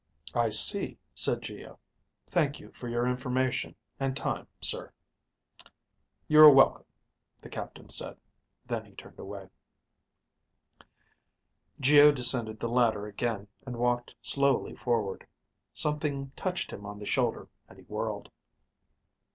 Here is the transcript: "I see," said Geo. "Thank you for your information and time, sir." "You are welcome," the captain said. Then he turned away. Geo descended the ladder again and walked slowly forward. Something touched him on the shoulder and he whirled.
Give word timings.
"I 0.33 0.49
see," 0.49 0.97
said 1.13 1.43
Geo. 1.43 1.77
"Thank 2.25 2.59
you 2.59 2.71
for 2.71 2.87
your 2.89 3.05
information 3.05 3.75
and 3.99 4.17
time, 4.17 4.47
sir." 4.59 4.91
"You 6.27 6.39
are 6.41 6.49
welcome," 6.49 6.85
the 7.39 7.49
captain 7.49 7.87
said. 7.89 8.17
Then 8.65 8.83
he 8.83 8.93
turned 8.93 9.19
away. 9.19 9.47
Geo 11.79 12.11
descended 12.11 12.59
the 12.59 12.67
ladder 12.67 13.05
again 13.05 13.47
and 13.63 13.75
walked 13.77 14.15
slowly 14.23 14.73
forward. 14.73 15.27
Something 15.71 16.31
touched 16.35 16.73
him 16.73 16.83
on 16.83 16.97
the 16.97 17.05
shoulder 17.05 17.47
and 17.69 17.77
he 17.77 17.83
whirled. 17.85 18.31